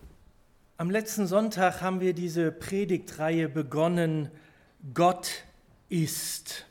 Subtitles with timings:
[0.77, 4.31] Am letzten Sonntag haben wir diese Predigtreihe begonnen,
[4.93, 5.43] Gott
[5.89, 6.65] ist.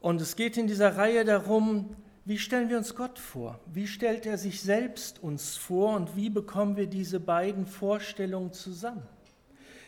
[0.00, 1.94] Und es geht in dieser Reihe darum,
[2.26, 3.60] wie stellen wir uns Gott vor?
[3.66, 9.02] Wie stellt er sich selbst uns vor und wie bekommen wir diese beiden Vorstellungen zusammen?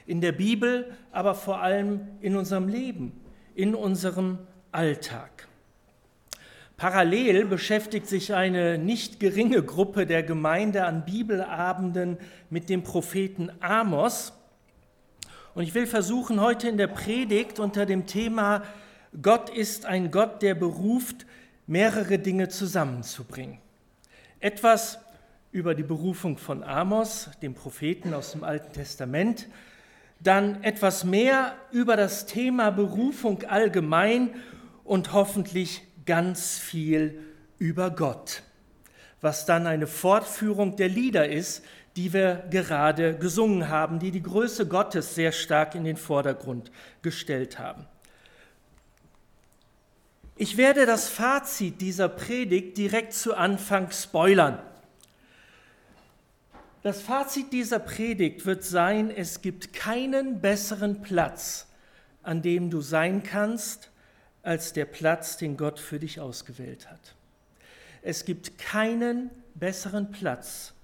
[0.06, 3.12] In der Bibel, aber vor allem in unserem Leben,
[3.54, 4.38] in unserem
[4.70, 5.48] Alltag.
[6.76, 12.18] Parallel beschäftigt sich eine nicht geringe Gruppe der Gemeinde an Bibelabenden
[12.50, 14.34] mit dem Propheten Amos.
[15.54, 18.62] Und ich will versuchen, heute in der Predigt unter dem Thema
[19.22, 21.24] Gott ist ein Gott, der beruft,
[21.66, 23.58] mehrere Dinge zusammenzubringen.
[24.40, 24.98] Etwas
[25.52, 29.48] über die Berufung von Amos, dem Propheten aus dem Alten Testament,
[30.20, 34.30] dann etwas mehr über das Thema Berufung allgemein
[34.84, 37.22] und hoffentlich ganz viel
[37.58, 38.42] über Gott,
[39.20, 41.64] was dann eine Fortführung der Lieder ist,
[41.96, 46.70] die wir gerade gesungen haben, die die Größe Gottes sehr stark in den Vordergrund
[47.02, 47.86] gestellt haben.
[50.38, 54.60] Ich werde das Fazit dieser Predigt direkt zu Anfang spoilern.
[56.82, 61.66] Das Fazit dieser Predigt wird sein, es gibt keinen besseren Platz,
[62.22, 63.90] an dem du sein kannst,
[64.42, 67.14] als der Platz, den Gott für dich ausgewählt hat.
[68.02, 70.74] Es gibt keinen besseren Platz,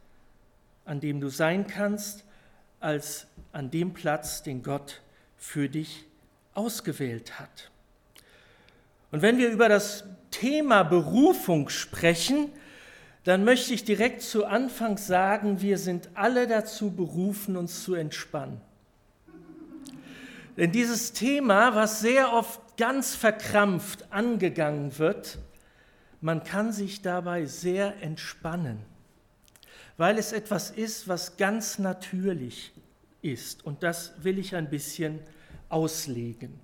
[0.87, 2.25] an dem du sein kannst,
[2.81, 5.03] als an dem Platz, den Gott
[5.37, 6.07] für dich
[6.55, 7.72] ausgewählt hat.
[9.13, 12.51] Und wenn wir über das Thema Berufung sprechen,
[13.25, 18.61] dann möchte ich direkt zu Anfang sagen, wir sind alle dazu berufen, uns zu entspannen.
[20.57, 25.39] Denn dieses Thema, was sehr oft ganz verkrampft angegangen wird,
[26.21, 28.79] man kann sich dabei sehr entspannen,
[29.97, 32.73] weil es etwas ist, was ganz natürlich
[33.21, 33.65] ist.
[33.65, 35.21] Und das will ich ein bisschen
[35.69, 36.62] auslegen.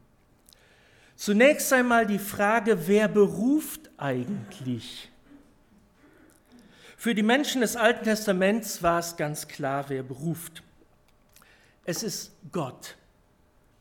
[1.19, 5.11] Zunächst einmal die Frage, wer beruft eigentlich?
[6.97, 10.63] Für die Menschen des Alten Testaments war es ganz klar, wer beruft.
[11.85, 12.95] Es ist Gott.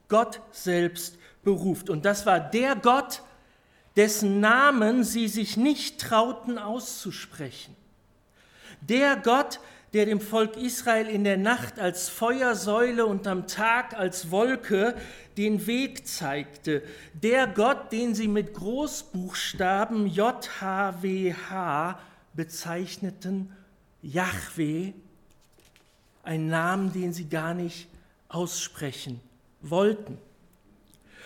[0.07, 1.91] Gott selbst beruft.
[1.91, 3.21] Und das war der Gott,
[3.95, 7.75] dessen Namen sie sich nicht trauten auszusprechen.
[8.81, 9.59] Der Gott,
[9.93, 14.95] der dem Volk Israel in der Nacht als Feuersäule und am Tag als Wolke
[15.37, 16.83] den Weg zeigte.
[17.13, 21.99] Der Gott, den sie mit Großbuchstaben JHWH
[22.33, 23.51] bezeichneten,
[24.01, 24.93] Yahweh,
[26.23, 27.87] ein Namen, den sie gar nicht
[28.27, 29.21] aussprechen
[29.61, 30.17] wollten.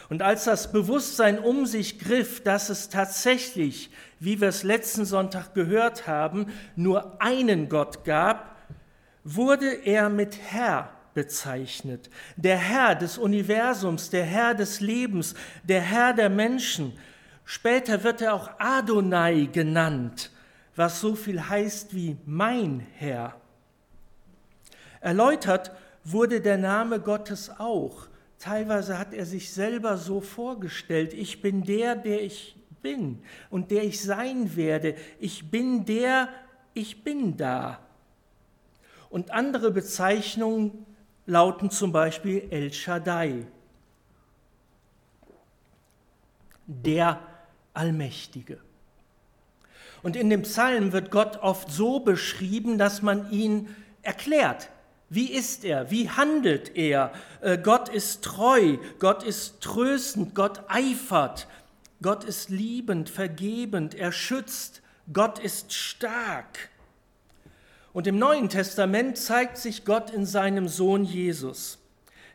[0.09, 3.89] Und als das Bewusstsein um sich griff, dass es tatsächlich,
[4.19, 8.50] wie wir es letzten Sonntag gehört haben, nur einen Gott gab,
[9.23, 12.09] wurde er mit Herr bezeichnet.
[12.37, 16.93] Der Herr des Universums, der Herr des Lebens, der Herr der Menschen.
[17.43, 20.31] Später wird er auch Adonai genannt,
[20.75, 23.35] was so viel heißt wie mein Herr.
[25.01, 25.71] Erläutert
[26.03, 28.07] wurde der Name Gottes auch.
[28.39, 33.83] Teilweise hat er sich selber so vorgestellt, ich bin der, der ich bin und der
[33.83, 34.95] ich sein werde.
[35.19, 36.29] Ich bin der,
[36.73, 37.79] ich bin da.
[39.11, 40.85] Und andere Bezeichnungen
[41.25, 43.45] lauten zum Beispiel El Shaddai,
[46.65, 47.19] der
[47.73, 48.59] Allmächtige.
[50.01, 54.69] Und in dem Psalm wird Gott oft so beschrieben, dass man ihn erklärt.
[55.09, 55.91] Wie ist er?
[55.91, 57.11] Wie handelt er?
[57.41, 61.47] Äh, Gott ist treu, Gott ist tröstend, Gott eifert,
[62.01, 66.69] Gott ist liebend, vergebend, er schützt, Gott ist stark.
[67.93, 71.77] Und im Neuen Testament zeigt sich Gott in seinem Sohn Jesus,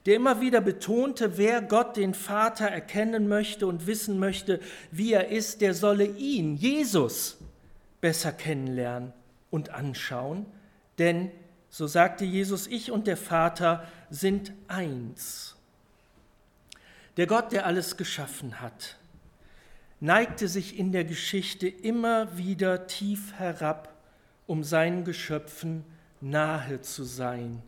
[0.04, 4.60] der immer wieder betonte, wer Gott den Vater erkennen möchte und wissen möchte,
[4.90, 7.38] wie er ist, der solle ihn, Jesus,
[8.00, 9.12] besser kennenlernen
[9.50, 10.46] und anschauen.
[10.98, 11.30] Denn,
[11.70, 15.56] so sagte Jesus, ich und der Vater sind eins.
[17.16, 18.98] Der Gott, der alles geschaffen hat,
[20.00, 23.95] neigte sich in der Geschichte immer wieder tief herab
[24.46, 25.84] um seinen Geschöpfen
[26.20, 27.62] nahe zu sein.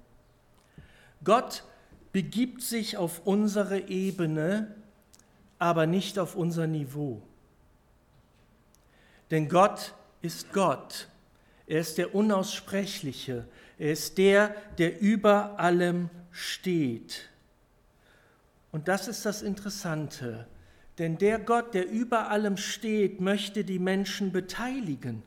[1.24, 1.64] Gott
[2.12, 4.74] begibt sich auf unsere Ebene,
[5.58, 7.22] aber nicht auf unser Niveau.
[9.30, 11.08] Denn Gott ist Gott.
[11.66, 13.46] Er ist der Unaussprechliche.
[13.78, 17.28] Er ist der, der über allem steht.
[18.72, 20.46] Und das ist das Interessante.
[20.98, 25.22] Denn der Gott, der über allem steht, möchte die Menschen beteiligen.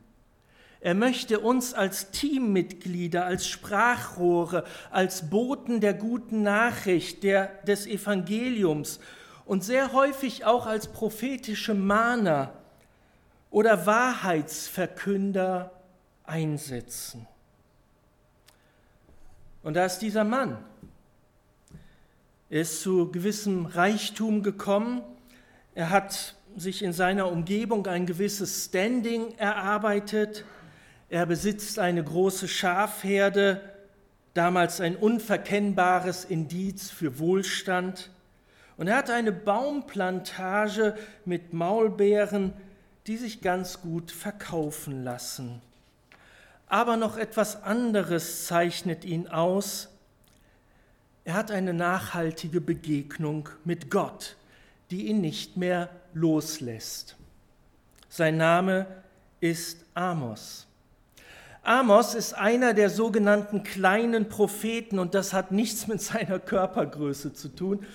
[0.82, 9.00] Er möchte uns als Teammitglieder, als Sprachrohre, als Boten der guten Nachricht, der, des Evangeliums
[9.46, 12.54] und sehr häufig auch als prophetische Mahner
[13.52, 15.72] oder Wahrheitsverkünder
[16.24, 17.28] einsetzen.
[19.62, 20.58] Und da ist dieser Mann.
[22.50, 25.04] Er ist zu gewissem Reichtum gekommen.
[25.76, 30.44] Er hat sich in seiner Umgebung ein gewisses Standing erarbeitet.
[31.12, 33.60] Er besitzt eine große Schafherde,
[34.34, 38.12] damals ein unverkennbares Indiz für Wohlstand.
[38.78, 42.54] Und er hat eine Baumplantage mit Maulbeeren,
[43.08, 45.62] die sich ganz gut verkaufen lassen.
[46.68, 49.90] Aber noch etwas anderes zeichnet ihn aus.
[51.26, 54.38] Er hat eine nachhaltige Begegnung mit Gott,
[54.92, 57.18] die ihn nicht mehr loslässt.
[58.08, 58.88] Sein Name
[59.42, 60.68] ist Amos.
[61.64, 67.50] Amos ist einer der sogenannten kleinen Propheten und das hat nichts mit seiner Körpergröße zu
[67.50, 67.86] tun,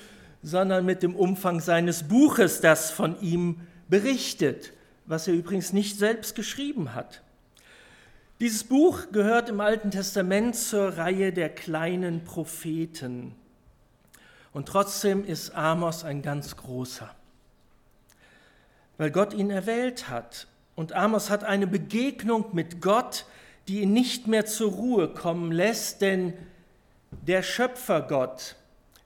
[0.43, 4.73] sondern mit dem Umfang seines Buches, das von ihm berichtet,
[5.07, 7.23] was er übrigens nicht selbst geschrieben hat.
[8.39, 13.35] Dieses Buch gehört im Alten Testament zur Reihe der kleinen Propheten.
[14.53, 17.11] Und trotzdem ist Amos ein ganz großer,
[18.99, 20.47] weil Gott ihn erwählt hat.
[20.75, 23.27] Und Amos hat eine Begegnung mit Gott,
[23.69, 26.33] die ihn nicht mehr zur Ruhe kommen lässt, denn
[27.27, 28.57] der Schöpfergott,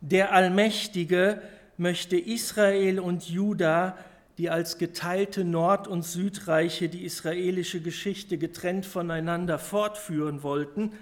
[0.00, 1.40] der Allmächtige,
[1.76, 3.96] möchte Israel und Juda
[4.40, 10.92] die als geteilte Nord- und Südreiche die israelische Geschichte getrennt voneinander fortführen wollten,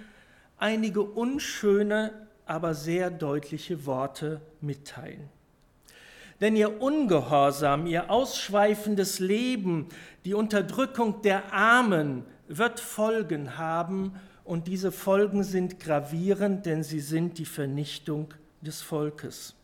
[0.56, 2.10] einige unschöne,
[2.46, 5.28] aber sehr deutliche Worte mitteilen.
[6.40, 9.86] Denn ihr Ungehorsam, ihr ausschweifendes Leben,
[10.24, 14.14] die Unterdrückung der Armen wird Folgen haben
[14.44, 19.54] und diese Folgen sind gravierend, denn sie sind die Vernichtung des Volkes.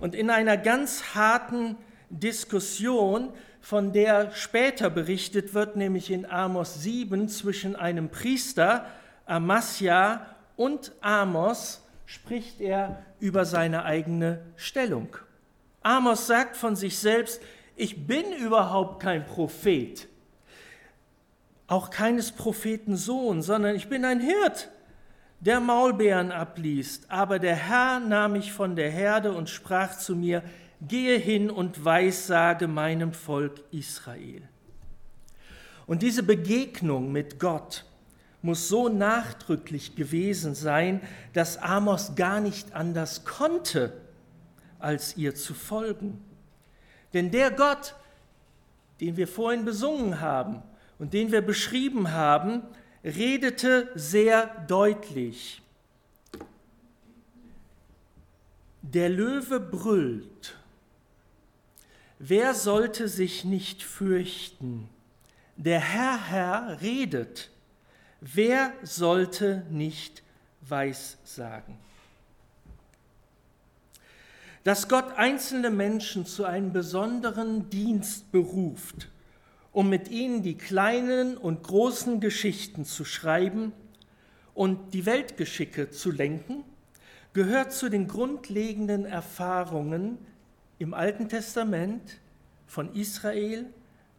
[0.00, 1.76] Und in einer ganz harten
[2.10, 8.86] Diskussion, von der später berichtet wird, nämlich in Amos 7 zwischen einem Priester,
[9.26, 10.26] Amasja,
[10.56, 15.16] und Amos, spricht er über seine eigene Stellung.
[15.82, 17.40] Amos sagt von sich selbst,
[17.76, 20.08] ich bin überhaupt kein Prophet,
[21.66, 24.70] auch keines Propheten Sohn, sondern ich bin ein Hirt,
[25.40, 27.10] der Maulbeeren abliest.
[27.10, 30.42] Aber der Herr nahm mich von der Herde und sprach zu mir,
[30.80, 34.42] gehe hin und weissage meinem Volk Israel.
[35.86, 37.84] Und diese Begegnung mit Gott
[38.42, 41.00] muss so nachdrücklich gewesen sein,
[41.32, 43.92] dass Amos gar nicht anders konnte,
[44.78, 46.22] als ihr zu folgen.
[47.14, 47.94] Denn der Gott,
[49.00, 50.62] den wir vorhin besungen haben
[50.98, 52.62] und den wir beschrieben haben,
[53.04, 55.62] redete sehr deutlich.
[58.82, 60.56] Der Löwe brüllt
[62.26, 64.88] Wer sollte sich nicht fürchten?
[65.56, 67.50] Der Herr, Herr redet.
[68.20, 70.22] Wer sollte nicht
[70.62, 71.76] weissagen?
[74.62, 79.08] Dass Gott einzelne Menschen zu einem besonderen Dienst beruft,
[79.74, 83.72] um mit ihnen die kleinen und großen Geschichten zu schreiben
[84.54, 86.62] und die Weltgeschicke zu lenken,
[87.32, 90.18] gehört zu den grundlegenden Erfahrungen,
[90.78, 92.20] im Alten Testament
[92.66, 93.66] von Israel,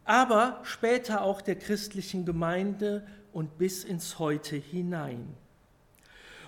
[0.04, 5.26] aber später auch der christlichen Gemeinde und bis ins Heute hinein.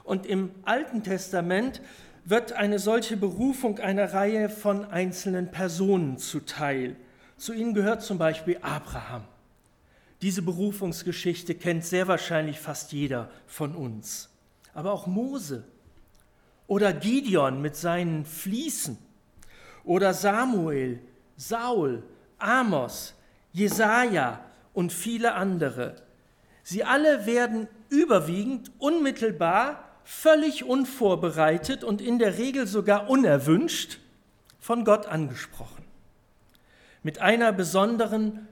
[0.03, 1.81] Und im Alten Testament
[2.25, 6.97] wird eine solche Berufung einer Reihe von einzelnen Personen zuteil.
[7.37, 9.23] Zu ihnen gehört zum Beispiel Abraham.
[10.21, 14.29] Diese Berufungsgeschichte kennt sehr wahrscheinlich fast jeder von uns.
[14.73, 15.63] Aber auch Mose
[16.65, 18.97] oder Gideon mit seinen Fließen
[19.83, 20.99] oder Samuel,
[21.35, 22.03] Saul,
[22.39, 23.13] Amos,
[23.53, 25.95] Jesaja und viele andere.
[26.63, 33.99] Sie alle werden überwiegend unmittelbar, völlig unvorbereitet und in der Regel sogar unerwünscht
[34.59, 35.86] von Gott angesprochen.
[37.07, 38.49] Mit einer besonderen,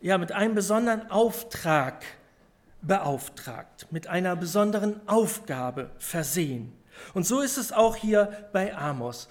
[0.00, 2.02] ja, mit einem besonderen Auftrag
[2.82, 6.72] beauftragt, mit einer besonderen Aufgabe versehen.
[7.14, 9.28] Und so ist es auch hier bei Amos.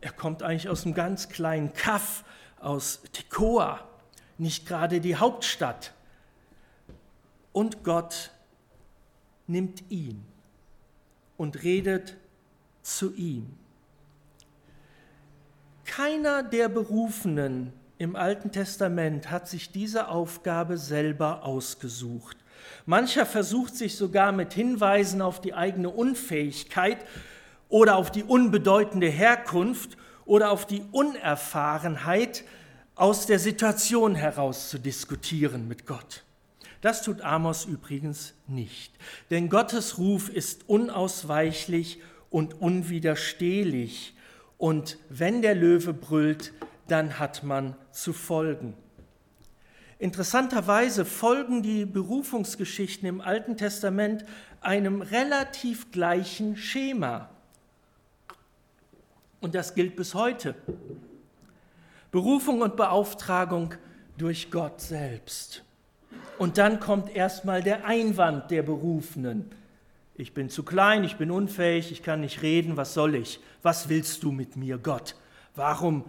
[0.00, 2.24] Er kommt eigentlich aus einem ganz kleinen Kaff,
[2.58, 3.78] aus Tekoa,
[4.38, 5.92] nicht gerade die Hauptstadt.
[7.52, 8.32] und Gott
[9.46, 10.26] nimmt ihn
[11.36, 12.16] und redet
[12.82, 13.56] zu ihm.
[15.84, 22.36] Keiner der Berufenen im Alten Testament hat sich diese Aufgabe selber ausgesucht.
[22.86, 26.98] Mancher versucht sich sogar mit Hinweisen auf die eigene Unfähigkeit
[27.68, 32.44] oder auf die unbedeutende Herkunft oder auf die Unerfahrenheit
[32.94, 36.24] aus der Situation heraus zu diskutieren mit Gott.
[36.80, 38.92] Das tut Amos übrigens nicht,
[39.30, 44.14] denn Gottes Ruf ist unausweichlich und unwiderstehlich.
[44.58, 46.52] Und wenn der Löwe brüllt,
[46.88, 48.74] dann hat man zu folgen.
[49.98, 54.24] Interessanterweise folgen die Berufungsgeschichten im Alten Testament
[54.60, 57.30] einem relativ gleichen Schema.
[59.40, 60.54] Und das gilt bis heute.
[62.10, 63.74] Berufung und Beauftragung
[64.16, 65.64] durch Gott selbst.
[66.38, 69.50] Und dann kommt erstmal der Einwand der Berufenen.
[70.16, 73.40] Ich bin zu klein, ich bin unfähig, ich kann nicht reden, was soll ich?
[73.62, 75.16] Was willst du mit mir, Gott?
[75.56, 76.04] Warum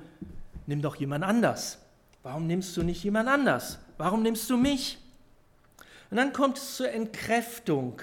[0.68, 1.80] nimm doch jemand anders?
[2.24, 3.80] Warum nimmst du nicht jemand anders?
[3.98, 4.98] Warum nimmst du mich?
[6.10, 8.02] Und dann kommt es zur Entkräftung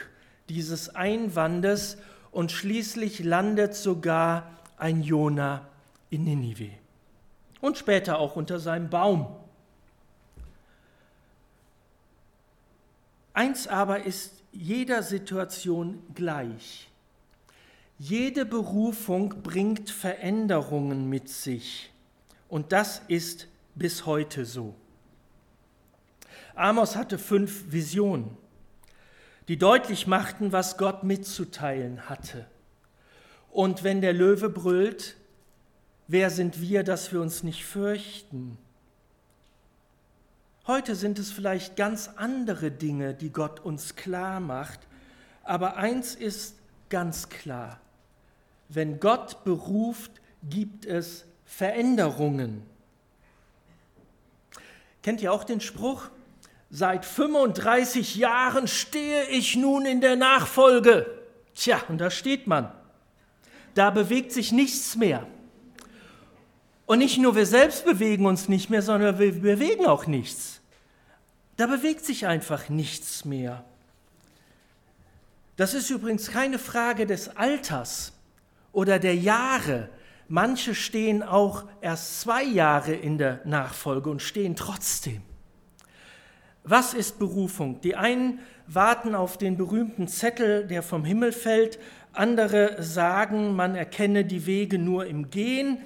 [0.48, 1.98] dieses Einwandes
[2.30, 5.66] und schließlich landet sogar ein Jona
[6.10, 6.70] in Ninive
[7.60, 9.34] und später auch unter seinem Baum.
[13.34, 16.90] Eins aber ist jeder Situation gleich.
[17.98, 21.91] Jede Berufung bringt Veränderungen mit sich.
[22.52, 24.74] Und das ist bis heute so.
[26.54, 28.36] Amos hatte fünf Visionen,
[29.48, 32.44] die deutlich machten, was Gott mitzuteilen hatte.
[33.50, 35.16] Und wenn der Löwe brüllt,
[36.08, 38.58] wer sind wir, dass wir uns nicht fürchten?
[40.66, 44.80] Heute sind es vielleicht ganz andere Dinge, die Gott uns klar macht,
[45.42, 46.56] aber eins ist
[46.90, 47.80] ganz klar.
[48.68, 51.24] Wenn Gott beruft, gibt es
[51.56, 52.62] Veränderungen.
[55.02, 56.08] Kennt ihr auch den Spruch?
[56.70, 61.06] Seit 35 Jahren stehe ich nun in der Nachfolge.
[61.54, 62.72] Tja, und da steht man.
[63.74, 65.26] Da bewegt sich nichts mehr.
[66.86, 70.60] Und nicht nur wir selbst bewegen uns nicht mehr, sondern wir bewegen auch nichts.
[71.58, 73.62] Da bewegt sich einfach nichts mehr.
[75.56, 78.12] Das ist übrigens keine Frage des Alters
[78.72, 79.90] oder der Jahre.
[80.28, 85.22] Manche stehen auch erst zwei Jahre in der Nachfolge und stehen trotzdem.
[86.64, 87.80] Was ist Berufung?
[87.80, 91.78] Die einen warten auf den berühmten Zettel, der vom Himmel fällt,
[92.12, 95.78] andere sagen, man erkenne die Wege nur im Gehen,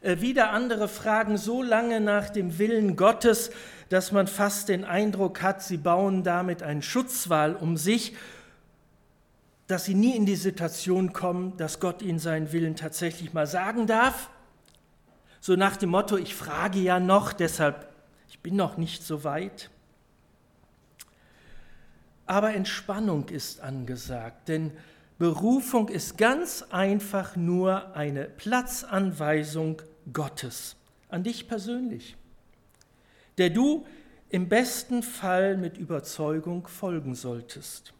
[0.00, 3.50] äh, wieder andere fragen so lange nach dem Willen Gottes,
[3.88, 8.14] dass man fast den Eindruck hat, sie bauen damit einen Schutzwall um sich,
[9.72, 13.86] dass sie nie in die Situation kommen, dass Gott ihnen seinen Willen tatsächlich mal sagen
[13.86, 14.30] darf.
[15.40, 17.88] So nach dem Motto, ich frage ja noch, deshalb,
[18.28, 19.70] ich bin noch nicht so weit.
[22.26, 24.70] Aber Entspannung ist angesagt, denn
[25.18, 30.76] Berufung ist ganz einfach nur eine Platzanweisung Gottes
[31.08, 32.16] an dich persönlich
[33.38, 33.86] der du
[34.28, 37.92] im besten Fall mit Überzeugung folgen solltest.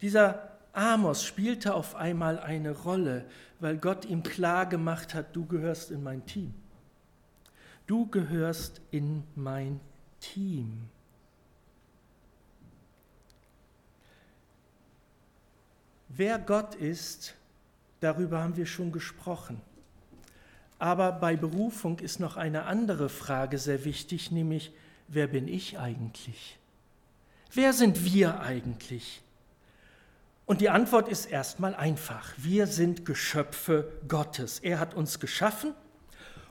[0.00, 3.24] Dieser Amos spielte auf einmal eine Rolle,
[3.58, 6.54] weil Gott ihm klar gemacht hat, du gehörst in mein Team.
[7.86, 9.80] Du gehörst in mein
[10.20, 10.88] Team.
[16.08, 17.34] Wer Gott ist,
[18.00, 19.60] darüber haben wir schon gesprochen.
[20.78, 24.72] Aber bei Berufung ist noch eine andere Frage sehr wichtig, nämlich,
[25.08, 26.58] wer bin ich eigentlich?
[27.52, 29.22] Wer sind wir eigentlich?
[30.50, 32.34] Und die Antwort ist erstmal einfach.
[32.36, 34.58] Wir sind Geschöpfe Gottes.
[34.58, 35.74] Er hat uns geschaffen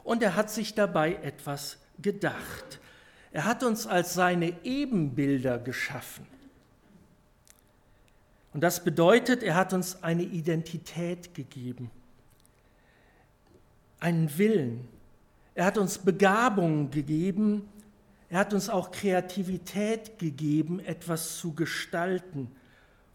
[0.05, 2.79] und er hat sich dabei etwas gedacht.
[3.33, 6.25] Er hat uns als seine Ebenbilder geschaffen.
[8.53, 11.91] Und das bedeutet, er hat uns eine Identität gegeben
[13.99, 14.87] einen Willen.
[15.55, 17.67] Er hat uns Begabungen gegeben.
[18.29, 22.49] Er hat uns auch Kreativität gegeben, etwas zu gestalten.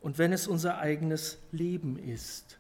[0.04, 2.58] Und wenn es unser eigenes Leben ist.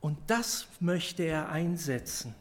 [0.00, 2.36] Und das möchte er einsetzen.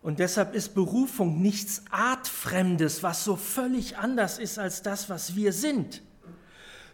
[0.00, 5.52] Und deshalb ist Berufung nichts Artfremdes, was so völlig anders ist als das, was wir
[5.52, 6.02] sind,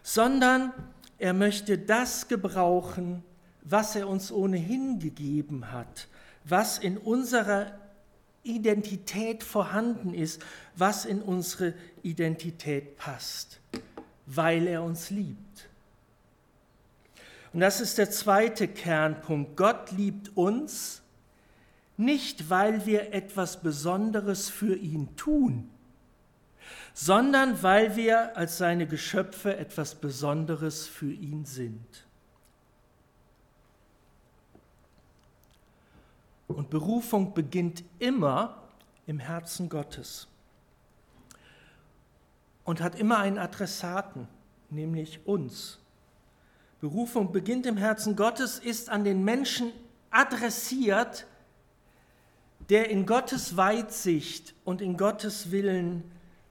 [0.01, 0.73] sondern
[1.19, 3.23] er möchte das gebrauchen,
[3.61, 6.07] was er uns ohnehin gegeben hat,
[6.45, 7.77] was in unserer
[8.41, 10.41] Identität vorhanden ist,
[10.75, 13.59] was in unsere Identität passt,
[14.27, 15.69] weil er uns liebt.
[17.53, 19.57] Und das ist der zweite Kernpunkt.
[19.57, 21.01] Gott liebt uns
[21.95, 25.69] nicht, weil wir etwas Besonderes für ihn tun,
[26.93, 32.05] sondern weil wir als seine Geschöpfe etwas Besonderes für ihn sind.
[36.47, 38.61] Und Berufung beginnt immer
[39.05, 40.27] im Herzen Gottes
[42.67, 44.27] und hat immer einen Adressaten,
[44.69, 45.79] nämlich uns.
[46.81, 49.71] Berufung beginnt im Herzen Gottes, ist an den Menschen
[50.11, 51.25] adressiert,
[52.67, 56.03] der in Gottes Weitsicht und in Gottes Willen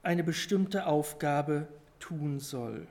[0.03, 1.69] eine bestimmte Aufgabe
[1.99, 2.87] tun soll.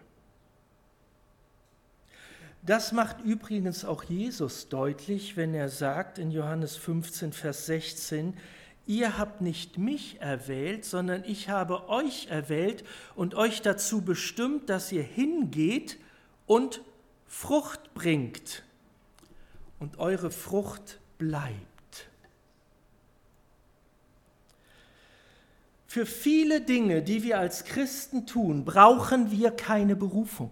[2.61, 8.37] Das macht übrigens auch Jesus deutlich, wenn er sagt in Johannes 15, Vers 16,
[8.87, 12.83] ihr habt nicht mich erwählt, sondern ich habe euch erwählt
[13.15, 15.97] und euch dazu bestimmt, dass ihr hingeht
[16.45, 16.81] und
[17.27, 18.63] Frucht bringt
[19.79, 21.55] und eure Frucht bleibt.
[25.87, 30.51] Für viele Dinge, die wir als Christen tun, brauchen wir keine Berufung.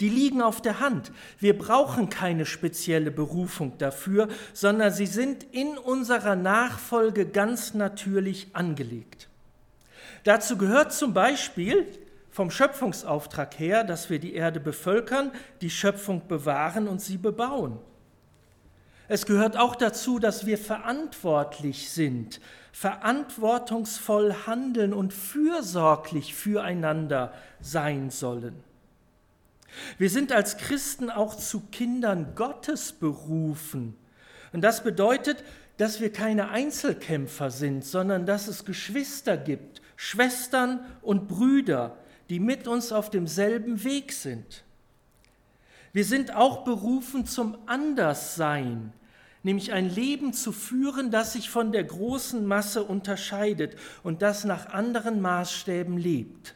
[0.00, 1.12] Die liegen auf der Hand.
[1.38, 9.28] Wir brauchen keine spezielle Berufung dafür, sondern sie sind in unserer Nachfolge ganz natürlich angelegt.
[10.24, 11.86] Dazu gehört zum Beispiel
[12.30, 17.78] vom Schöpfungsauftrag her, dass wir die Erde bevölkern, die Schöpfung bewahren und sie bebauen.
[19.08, 22.40] Es gehört auch dazu, dass wir verantwortlich sind,
[22.72, 28.62] verantwortungsvoll handeln und fürsorglich füreinander sein sollen.
[29.98, 33.96] Wir sind als Christen auch zu Kindern Gottes berufen.
[34.52, 35.44] Und das bedeutet,
[35.76, 41.96] dass wir keine Einzelkämpfer sind, sondern dass es Geschwister gibt, Schwestern und Brüder,
[42.28, 44.64] die mit uns auf demselben Weg sind.
[45.92, 48.92] Wir sind auch berufen zum Anderssein,
[49.42, 54.66] nämlich ein Leben zu führen, das sich von der großen Masse unterscheidet und das nach
[54.66, 56.54] anderen Maßstäben lebt.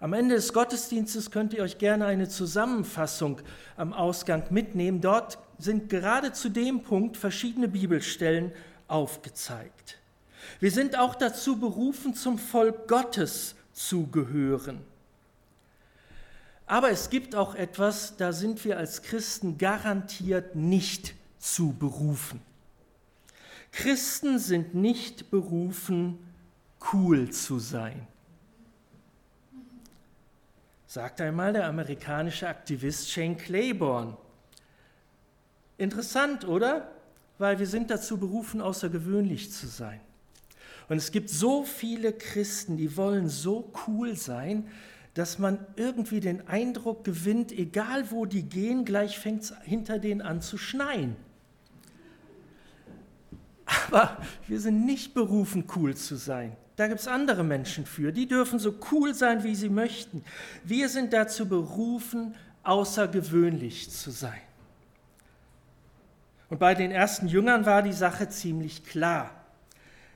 [0.00, 3.42] Am Ende des Gottesdienstes könnt ihr euch gerne eine Zusammenfassung
[3.76, 5.02] am Ausgang mitnehmen.
[5.02, 8.50] Dort sind gerade zu dem Punkt verschiedene Bibelstellen
[8.88, 9.98] aufgezeigt.
[10.58, 14.80] Wir sind auch dazu berufen, zum Volk Gottes zu gehören.
[16.66, 22.40] Aber es gibt auch etwas, da sind wir als Christen garantiert nicht zu berufen.
[23.70, 26.18] Christen sind nicht berufen,
[26.90, 28.06] cool zu sein
[30.90, 34.16] sagt einmal der amerikanische Aktivist Shane Claiborne.
[35.78, 36.90] Interessant, oder?
[37.38, 40.00] Weil wir sind dazu berufen, außergewöhnlich zu sein.
[40.88, 44.66] Und es gibt so viele Christen, die wollen so cool sein,
[45.14, 50.22] dass man irgendwie den Eindruck gewinnt, egal wo die gehen, gleich fängt es hinter denen
[50.22, 51.14] an zu schneien.
[53.86, 54.16] Aber
[54.48, 56.56] wir sind nicht berufen, cool zu sein.
[56.80, 60.24] Da gibt es andere Menschen für, die dürfen so cool sein, wie sie möchten.
[60.64, 64.40] Wir sind dazu berufen, außergewöhnlich zu sein.
[66.48, 69.30] Und bei den ersten Jüngern war die Sache ziemlich klar.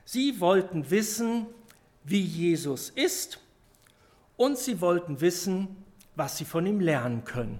[0.05, 1.45] Sie wollten wissen,
[2.03, 3.39] wie Jesus ist
[4.35, 5.67] und sie wollten wissen,
[6.15, 7.59] was sie von ihm lernen können.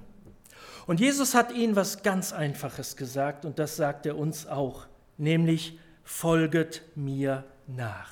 [0.88, 4.88] Und Jesus hat ihnen was ganz Einfaches gesagt und das sagt er uns auch,
[5.20, 8.10] nämlich folget mir nach.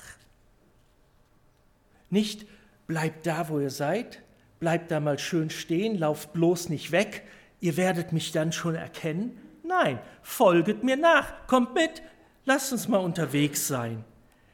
[2.14, 2.46] Nicht
[2.86, 4.22] bleibt da, wo ihr seid,
[4.60, 7.24] bleibt da mal schön stehen, lauft bloß nicht weg,
[7.58, 9.36] ihr werdet mich dann schon erkennen.
[9.64, 12.02] Nein, folget mir nach, kommt mit,
[12.44, 14.04] lasst uns mal unterwegs sein.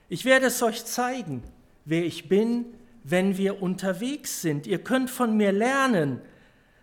[0.09, 1.43] Ich werde es euch zeigen,
[1.85, 2.65] wer ich bin,
[3.05, 4.67] wenn wir unterwegs sind.
[4.67, 6.23] Ihr könnt von mir lernen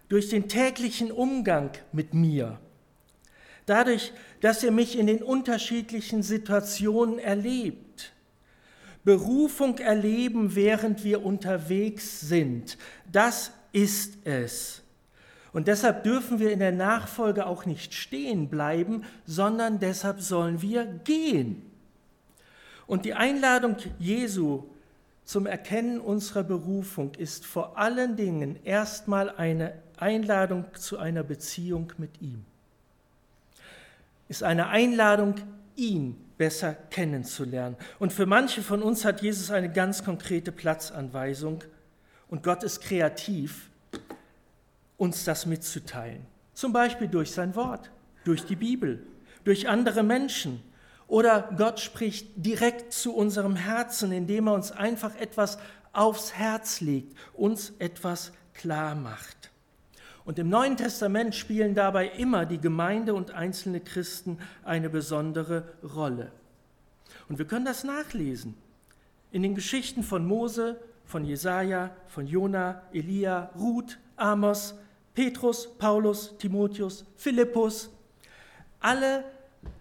[0.09, 2.59] durch den täglichen Umgang mit mir.
[3.65, 7.87] Dadurch, dass ihr mich in den unterschiedlichen Situationen erlebt.
[9.08, 12.78] Berufung erleben, während wir unterwegs sind.
[13.10, 14.82] Das ist es.
[15.54, 20.84] Und deshalb dürfen wir in der Nachfolge auch nicht stehen bleiben, sondern deshalb sollen wir
[21.06, 21.62] gehen.
[22.86, 24.63] Und die Einladung Jesu
[25.24, 32.22] zum Erkennen unserer Berufung ist vor allen Dingen erstmal eine Einladung zu einer Beziehung mit
[32.22, 32.43] ihm.
[34.28, 35.36] Ist eine Einladung,
[35.78, 37.76] ihn besser kennenzulernen.
[38.00, 41.63] Und für manche von uns hat Jesus eine ganz konkrete Platzanweisung
[42.28, 43.69] und Gott ist kreativ,
[44.97, 46.26] uns das mitzuteilen.
[46.54, 47.91] Zum Beispiel durch sein Wort,
[48.23, 49.06] durch die Bibel,
[49.43, 50.62] durch andere Menschen
[51.08, 55.58] Oder Gott spricht direkt zu unserem Herzen, indem er uns einfach etwas
[55.93, 59.52] aufs Herz legt, uns etwas klar macht.
[60.27, 65.63] Und im Neuen Testament spielen dabei immer die Gemeinde und einzelne Christen eine besondere
[65.95, 66.33] Rolle.
[67.29, 68.53] Und wir können das nachlesen
[69.31, 74.75] in den Geschichten von Mose, von Jesaja, von Jona, Elia, Ruth, Amos,
[75.13, 77.89] Petrus, Paulus, Timotheus, Philippus.
[78.81, 79.23] Alle,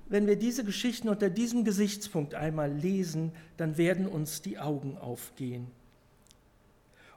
[0.09, 5.67] wenn wir diese Geschichten unter diesem Gesichtspunkt einmal lesen, dann werden uns die Augen aufgehen.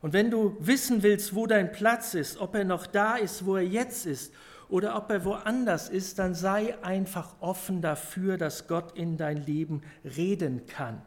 [0.01, 3.57] Und wenn du wissen willst, wo dein Platz ist, ob er noch da ist, wo
[3.57, 4.33] er jetzt ist,
[4.69, 9.81] oder ob er woanders ist, dann sei einfach offen dafür, dass Gott in dein Leben
[10.15, 11.01] reden kann.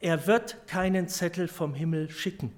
[0.00, 2.52] Er wird keinen Zettel vom Himmel schicken,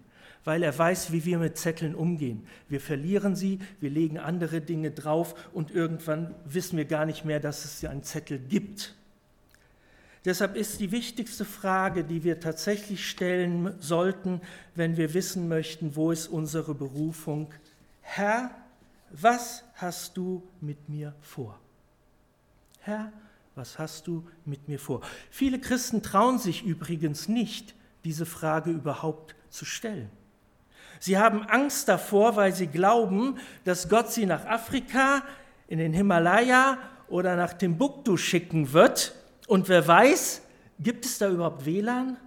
[0.44, 2.44] weil er weiß, wie wir mit Zetteln umgehen.
[2.68, 7.38] Wir verlieren sie, wir legen andere Dinge drauf und irgendwann wissen wir gar nicht mehr,
[7.38, 8.97] dass es einen Zettel gibt.
[10.28, 14.42] Deshalb ist die wichtigste Frage, die wir tatsächlich stellen sollten,
[14.74, 17.50] wenn wir wissen möchten, wo ist unsere Berufung,
[18.02, 18.50] Herr,
[19.10, 21.58] was hast du mit mir vor?
[22.80, 23.10] Herr,
[23.54, 25.00] was hast du mit mir vor?
[25.30, 30.10] Viele Christen trauen sich übrigens nicht, diese Frage überhaupt zu stellen.
[31.00, 35.22] Sie haben Angst davor, weil sie glauben, dass Gott sie nach Afrika,
[35.68, 36.76] in den Himalaya
[37.08, 39.14] oder nach Timbuktu schicken wird
[39.48, 40.42] und wer weiß,
[40.78, 42.18] gibt es da überhaupt WLAN?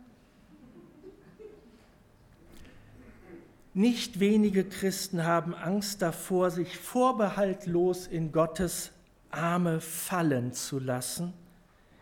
[3.74, 8.92] Nicht wenige Christen haben Angst davor, sich vorbehaltlos in Gottes
[9.30, 11.34] Arme fallen zu lassen,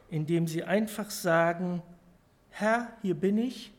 [0.10, 1.84] indem sie einfach sagen,
[2.50, 3.72] Herr, hier bin ich,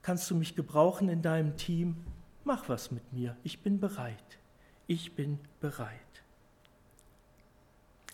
[0.00, 1.96] kannst du mich gebrauchen in deinem Team,
[2.44, 4.38] mach was mit mir, ich bin bereit,
[4.86, 6.00] ich bin bereit.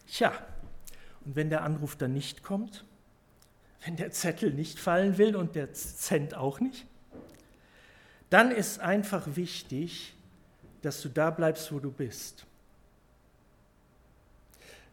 [0.06, 0.32] Tja,
[1.24, 2.84] und wenn der Anruf dann nicht kommt,
[3.84, 6.86] wenn der Zettel nicht fallen will und der Cent auch nicht,
[8.30, 10.14] dann ist einfach wichtig,
[10.82, 12.46] dass du da bleibst, wo du bist.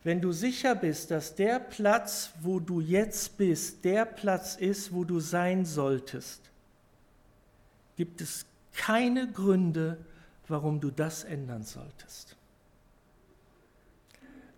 [0.04, 5.04] Wenn du sicher bist, dass der Platz, wo du jetzt bist, der Platz ist, wo
[5.04, 6.42] du sein solltest,
[7.96, 9.98] gibt es keine Gründe,
[10.48, 12.36] warum du das ändern solltest.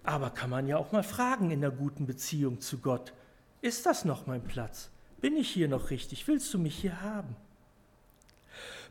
[0.04, 3.14] Aber kann man ja auch mal fragen in der guten Beziehung zu Gott,
[3.62, 4.90] ist das noch mein Platz?
[5.22, 6.28] Bin ich hier noch richtig?
[6.28, 7.36] Willst du mich hier haben?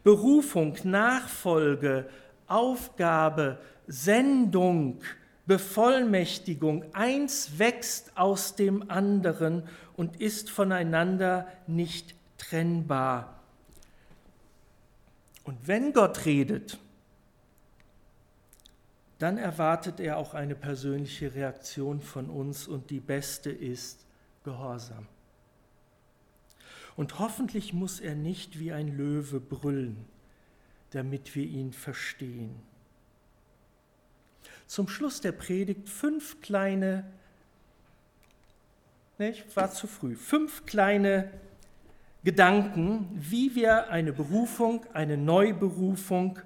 [0.03, 2.09] Berufung, Nachfolge,
[2.47, 5.01] Aufgabe, Sendung,
[5.47, 9.65] Bevollmächtigung, eins wächst aus dem anderen
[9.97, 13.41] und ist voneinander nicht trennbar.
[15.45, 16.79] Und wenn Gott redet,
[19.23, 24.05] dann erwartet er auch eine persönliche Reaktion von uns und die beste ist
[24.43, 25.07] Gehorsam.
[26.97, 30.05] Und hoffentlich muss er nicht wie ein Löwe brüllen,
[30.91, 32.61] damit wir ihn verstehen.
[34.67, 37.05] Zum Schluss der Predigt fünf kleine,
[39.19, 41.31] ne, war zu früh, fünf kleine
[42.25, 46.41] Gedanken, wie wir eine Berufung, eine Neuberufung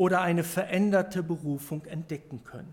[0.00, 2.72] oder eine veränderte Berufung entdecken können.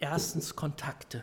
[0.00, 1.22] Erstens Kontakte.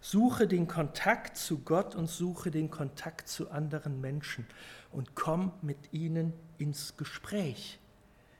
[0.00, 4.46] Suche den Kontakt zu Gott und suche den Kontakt zu anderen Menschen
[4.92, 7.78] und komm mit ihnen ins Gespräch.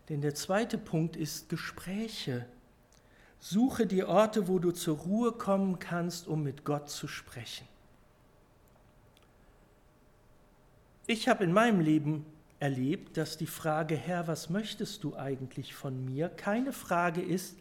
[0.08, 2.46] Denn der zweite Punkt ist Gespräche.
[3.40, 7.68] Suche die Orte, wo du zur Ruhe kommen kannst, um mit Gott zu sprechen.
[11.06, 12.24] Ich habe in meinem Leben
[12.60, 17.56] erlebt, dass die Frage, Herr, was möchtest du eigentlich von mir, keine Frage ist,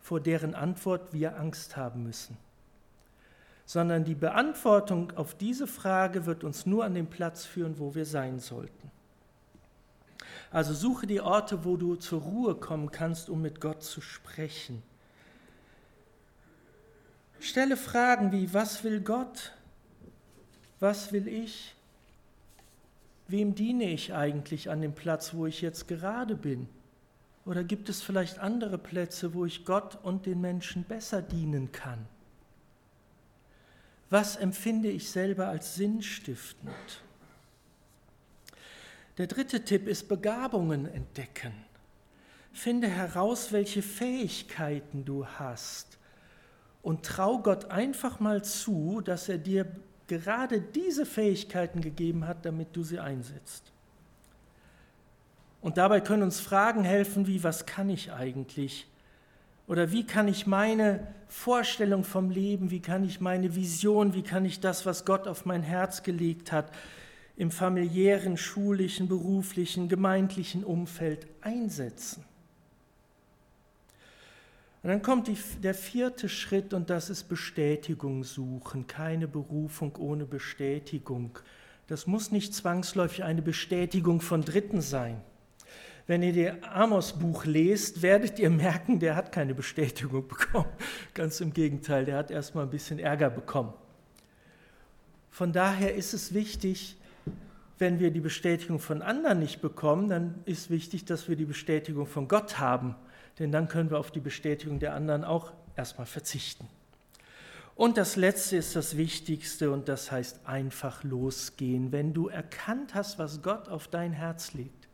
[0.00, 2.36] vor deren Antwort wir Angst haben müssen,
[3.66, 8.06] sondern die Beantwortung auf diese Frage wird uns nur an den Platz führen, wo wir
[8.06, 8.90] sein sollten.
[10.50, 14.82] Also suche die Orte, wo du zur Ruhe kommen kannst, um mit Gott zu sprechen.
[17.40, 19.52] Stelle Fragen wie, was will Gott?
[20.78, 21.73] Was will ich?
[23.28, 26.68] Wem diene ich eigentlich an dem Platz, wo ich jetzt gerade bin?
[27.46, 32.06] Oder gibt es vielleicht andere Plätze, wo ich Gott und den Menschen besser dienen kann?
[34.10, 37.02] Was empfinde ich selber als sinnstiftend?
[39.18, 41.52] Der dritte Tipp ist Begabungen entdecken.
[42.52, 45.98] Finde heraus, welche Fähigkeiten du hast
[46.82, 49.66] und trau Gott einfach mal zu, dass er dir
[50.06, 53.72] gerade diese Fähigkeiten gegeben hat, damit du sie einsetzt.
[55.60, 58.86] Und dabei können uns Fragen helfen wie, was kann ich eigentlich?
[59.66, 64.44] Oder wie kann ich meine Vorstellung vom Leben, wie kann ich meine Vision, wie kann
[64.44, 66.70] ich das, was Gott auf mein Herz gelegt hat,
[67.36, 72.24] im familiären, schulischen, beruflichen, gemeindlichen Umfeld einsetzen?
[74.84, 78.86] Und dann kommt die, der vierte Schritt und das ist Bestätigung suchen.
[78.86, 81.38] Keine Berufung ohne Bestätigung.
[81.86, 85.22] Das muss nicht zwangsläufig eine Bestätigung von Dritten sein.
[86.06, 90.68] Wenn ihr das Amos-Buch lest, werdet ihr merken, der hat keine Bestätigung bekommen.
[91.14, 93.72] Ganz im Gegenteil, der hat erstmal ein bisschen Ärger bekommen.
[95.30, 96.98] Von daher ist es wichtig,
[97.78, 102.04] wenn wir die Bestätigung von anderen nicht bekommen, dann ist wichtig, dass wir die Bestätigung
[102.04, 102.96] von Gott haben,
[103.38, 106.68] denn dann können wir auf die Bestätigung der anderen auch erstmal verzichten.
[107.76, 111.90] Und das Letzte ist das Wichtigste und das heißt einfach losgehen.
[111.90, 114.88] Wenn du erkannt hast, was Gott auf dein Herz legt,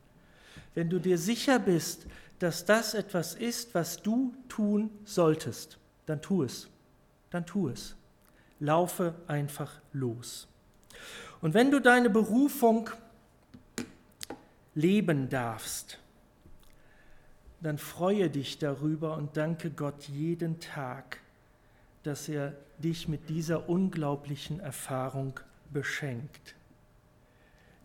[0.74, 2.07] wenn du dir sicher bist,
[2.38, 6.68] dass das etwas ist, was du tun solltest, dann tu es.
[7.29, 7.96] Dann tu es.
[8.61, 10.48] Laufe einfach los.
[11.42, 12.88] Und wenn du deine Berufung
[14.74, 15.98] leben darfst,
[17.61, 21.20] dann freue dich darüber und danke Gott jeden Tag,
[22.03, 25.38] dass er dich mit dieser unglaublichen Erfahrung
[25.70, 26.55] beschenkt.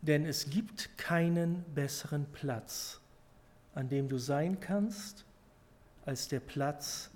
[0.02, 3.02] Denn es gibt keinen besseren Platz,
[3.74, 5.26] an dem du sein kannst,
[6.06, 7.10] als der Platz,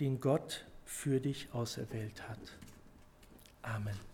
[0.00, 2.40] den Gott für dich auserwählt hat.
[3.62, 4.13] Amen.